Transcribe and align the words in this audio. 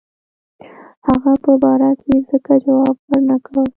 هغه 1.07 1.33
په 1.43 1.51
باره 1.61 1.91
کې 2.01 2.13
ځکه 2.29 2.53
جواب 2.65 2.95
ورنه 3.07 3.37
کړ. 3.45 3.55